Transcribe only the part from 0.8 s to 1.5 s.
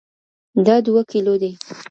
دوه کېلو